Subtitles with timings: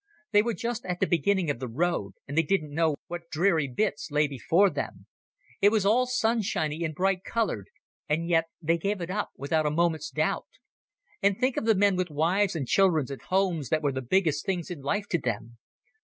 [0.31, 3.67] They were just at the beginning of the road, and they didn't know what dreary
[3.67, 5.05] bits lay before them.
[5.61, 7.69] It was all sunshiny and bright coloured,
[8.09, 10.47] and yet they gave it up without a moment's doubt.
[11.21, 14.43] And think of the men with wives and children and homes that were the biggest
[14.43, 15.59] things in life to them.